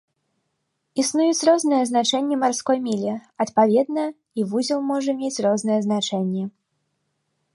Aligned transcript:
Існуюць 1.01 1.45
розныя 1.49 1.79
азначэнні 1.87 2.35
марской 2.43 2.77
мілі, 2.87 3.13
адпаведна, 3.45 4.03
і 4.39 4.45
вузел 4.53 4.79
можа 4.93 5.11
мець 5.23 5.41
розныя 5.49 5.79
значэнні. 5.87 6.43